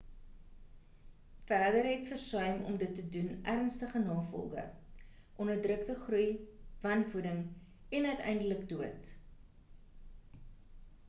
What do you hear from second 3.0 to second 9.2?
doen ernstige nagevolge onderdrukte groei wanvoeding en uiteindelik dood